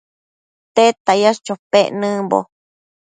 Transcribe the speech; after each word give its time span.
¿Tedta 0.75 1.11
yash 1.21 1.41
chopec 1.45 1.87
nëmbo? 1.99 2.39